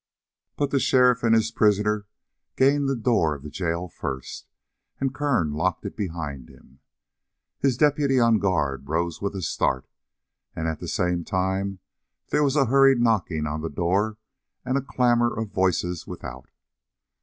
[0.57, 2.07] But the sheriff and his prisoner
[2.55, 4.47] gained the door of the jail first,
[4.99, 6.79] and Kern locked it behind him.
[7.59, 9.87] His deputy on guard rose with a start,
[10.55, 11.81] and at the same time
[12.29, 14.17] there was a hurried knocking on the door
[14.65, 16.49] and a clamor of voices without.